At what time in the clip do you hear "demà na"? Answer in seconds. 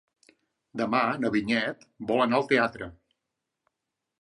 0.81-1.31